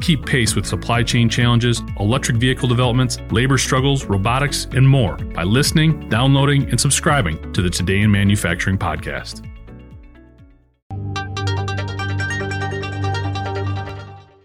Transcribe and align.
Keep 0.00 0.24
pace 0.24 0.56
with 0.56 0.64
supply 0.64 1.02
chain 1.02 1.28
challenges, 1.28 1.82
electric 1.98 2.38
vehicle 2.38 2.68
developments, 2.68 3.18
labor 3.30 3.58
struggles, 3.58 4.06
robotics, 4.06 4.66
and 4.72 4.88
more 4.88 5.16
by 5.16 5.42
listening, 5.42 6.08
downloading, 6.08 6.68
and 6.70 6.80
subscribing 6.80 7.52
to 7.52 7.60
the 7.60 7.68
Today 7.68 8.00
in 8.00 8.10
Manufacturing 8.10 8.78
podcast. 8.78 9.46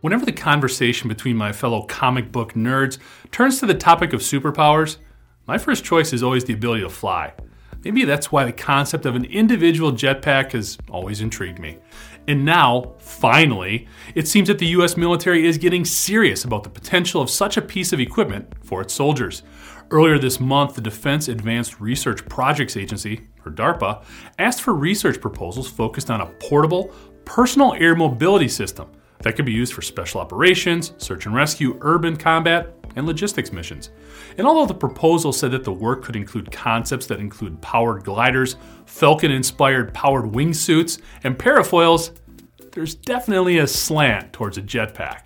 Whenever 0.00 0.26
the 0.26 0.32
conversation 0.32 1.08
between 1.08 1.36
my 1.36 1.52
fellow 1.52 1.84
comic 1.84 2.32
book 2.32 2.54
nerds 2.54 2.98
turns 3.30 3.60
to 3.60 3.66
the 3.66 3.74
topic 3.74 4.12
of 4.12 4.20
superpowers, 4.20 4.98
my 5.46 5.56
first 5.56 5.84
choice 5.84 6.12
is 6.12 6.22
always 6.22 6.44
the 6.44 6.52
ability 6.52 6.82
to 6.82 6.90
fly. 6.90 7.32
Maybe 7.84 8.04
that's 8.04 8.32
why 8.32 8.44
the 8.44 8.52
concept 8.52 9.04
of 9.04 9.14
an 9.14 9.26
individual 9.26 9.92
jetpack 9.92 10.52
has 10.52 10.78
always 10.90 11.20
intrigued 11.20 11.58
me. 11.58 11.78
And 12.26 12.44
now, 12.44 12.94
finally, 12.98 13.86
it 14.14 14.26
seems 14.26 14.48
that 14.48 14.58
the 14.58 14.68
US 14.68 14.96
military 14.96 15.46
is 15.46 15.58
getting 15.58 15.84
serious 15.84 16.44
about 16.44 16.64
the 16.64 16.70
potential 16.70 17.20
of 17.20 17.28
such 17.28 17.56
a 17.56 17.62
piece 17.62 17.92
of 17.92 18.00
equipment 18.00 18.52
for 18.64 18.80
its 18.80 18.94
soldiers. 18.94 19.42
Earlier 19.90 20.18
this 20.18 20.40
month, 20.40 20.74
the 20.74 20.80
Defense 20.80 21.28
Advanced 21.28 21.80
Research 21.80 22.26
Projects 22.26 22.76
Agency, 22.76 23.28
or 23.44 23.52
DARPA, 23.52 24.02
asked 24.38 24.62
for 24.62 24.72
research 24.72 25.20
proposals 25.20 25.70
focused 25.70 26.10
on 26.10 26.22
a 26.22 26.26
portable, 26.40 26.90
personal 27.26 27.74
air 27.74 27.94
mobility 27.94 28.48
system 28.48 28.90
that 29.20 29.36
could 29.36 29.44
be 29.44 29.52
used 29.52 29.74
for 29.74 29.82
special 29.82 30.20
operations, 30.20 30.94
search 30.98 31.26
and 31.26 31.34
rescue, 31.34 31.78
urban 31.82 32.16
combat, 32.16 32.73
and 32.96 33.06
logistics 33.06 33.52
missions. 33.52 33.90
And 34.38 34.46
although 34.46 34.66
the 34.66 34.74
proposal 34.74 35.32
said 35.32 35.50
that 35.52 35.64
the 35.64 35.72
work 35.72 36.04
could 36.04 36.16
include 36.16 36.50
concepts 36.50 37.06
that 37.06 37.20
include 37.20 37.60
powered 37.60 38.04
gliders, 38.04 38.56
Falcon 38.86 39.30
inspired 39.30 39.94
powered 39.94 40.26
wingsuits, 40.26 41.00
and 41.22 41.38
parafoils, 41.38 42.16
there's 42.72 42.94
definitely 42.94 43.58
a 43.58 43.66
slant 43.66 44.32
towards 44.32 44.58
a 44.58 44.62
jetpack. 44.62 45.24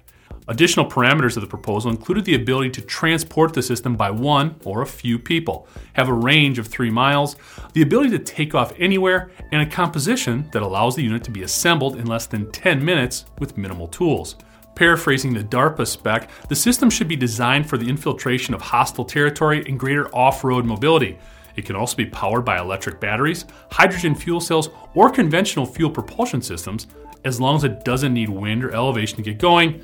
Additional 0.49 0.89
parameters 0.89 1.37
of 1.37 1.43
the 1.43 1.47
proposal 1.47 1.91
included 1.91 2.25
the 2.25 2.35
ability 2.35 2.71
to 2.71 2.81
transport 2.81 3.53
the 3.53 3.63
system 3.63 3.97
by 3.97 4.11
one 4.11 4.57
or 4.65 4.81
a 4.81 4.87
few 4.87 5.19
people, 5.19 5.69
have 5.93 6.09
a 6.09 6.13
range 6.13 6.59
of 6.59 6.67
three 6.67 6.91
miles, 6.91 7.37
the 7.75 7.83
ability 7.83 8.09
to 8.11 8.19
take 8.19 8.55
off 8.55 8.73
anywhere, 8.79 9.31
and 9.53 9.61
a 9.61 9.67
composition 9.67 10.49
that 10.53 10.63
allows 10.63 10.97
the 10.97 11.03
unit 11.03 11.23
to 11.25 11.31
be 11.31 11.43
assembled 11.43 11.97
in 11.97 12.07
less 12.07 12.27
than 12.27 12.51
10 12.51 12.83
minutes 12.83 13.27
with 13.39 13.59
minimal 13.59 13.89
tools. 13.89 14.37
Paraphrasing 14.75 15.35
the 15.35 15.43
DARPA 15.43 15.87
spec, 15.87 16.31
the 16.49 16.55
system 16.55 16.89
should 16.89 17.09
be 17.09 17.17
designed 17.17 17.69
for 17.69 17.79
the 17.79 17.89
infiltration 17.89 18.55
of 18.55 18.63
hostile 18.63 19.05
territory 19.05 19.65
and 19.67 19.79
greater 19.79 20.15
off 20.15 20.45
road 20.45 20.65
mobility. 20.65 21.19
It 21.57 21.65
can 21.65 21.75
also 21.75 21.97
be 21.97 22.07
powered 22.07 22.45
by 22.45 22.61
electric 22.61 23.01
batteries, 23.01 23.45
hydrogen 23.73 24.15
fuel 24.15 24.41
cells, 24.41 24.71
or 24.95 25.11
conventional 25.11 25.67
fuel 25.67 25.91
propulsion 25.91 26.41
systems, 26.41 26.87
as 27.25 27.41
long 27.41 27.57
as 27.57 27.65
it 27.65 27.85
doesn't 27.85 28.15
need 28.15 28.29
wind 28.29 28.63
or 28.65 28.73
elevation 28.73 29.17
to 29.17 29.23
get 29.23 29.39
going. 29.39 29.83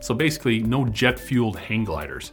So 0.00 0.14
basically, 0.14 0.60
no 0.60 0.84
jet 0.84 1.18
fueled 1.18 1.58
hang 1.58 1.84
gliders. 1.84 2.32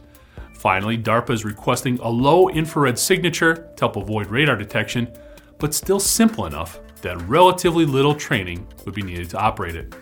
Finally, 0.52 0.98
DARPA 0.98 1.30
is 1.30 1.44
requesting 1.44 1.98
a 2.00 2.08
low 2.08 2.50
infrared 2.50 2.98
signature 2.98 3.72
to 3.76 3.80
help 3.80 3.96
avoid 3.96 4.26
radar 4.26 4.56
detection, 4.56 5.10
but 5.58 5.72
still 5.72 5.98
simple 5.98 6.44
enough 6.44 6.78
that 7.00 7.20
relatively 7.22 7.86
little 7.86 8.14
training 8.14 8.66
would 8.84 8.94
be 8.94 9.02
needed 9.02 9.30
to 9.30 9.38
operate 9.38 9.74
it. 9.74 9.94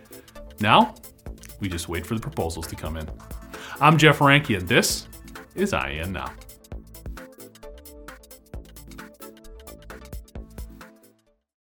Now, 0.58 0.94
we 1.60 1.68
just 1.68 1.88
wait 1.88 2.06
for 2.06 2.14
the 2.14 2.20
proposals 2.20 2.66
to 2.68 2.76
come 2.76 2.96
in. 2.96 3.08
I'm 3.80 3.98
Jeff 3.98 4.18
Reinke, 4.18 4.58
and 4.58 4.66
this 4.66 5.06
is 5.54 5.72
IEN 5.72 6.12
Now. 6.12 6.32